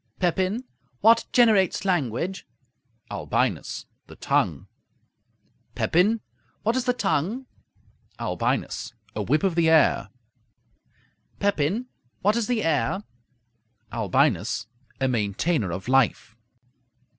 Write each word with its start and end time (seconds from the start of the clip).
Pepin 0.19 0.63
What 1.01 1.27
generates 1.31 1.85
language? 1.85 2.47
Albinus 3.11 3.85
The 4.07 4.15
tongue. 4.15 4.65
Pepin 5.75 6.21
What 6.63 6.75
is 6.75 6.85
the 6.85 6.93
tongue? 6.93 7.45
Albinus 8.19 8.93
A 9.15 9.21
whip 9.21 9.43
of 9.43 9.53
the 9.53 9.69
air. 9.69 10.09
Pepin 11.39 11.85
What 12.23 12.35
is 12.35 12.47
the 12.47 12.63
air? 12.63 13.03
Albinus 13.93 14.65
A 14.99 15.07
maintainer 15.07 15.69
of 15.71 15.87
life. 15.87 16.35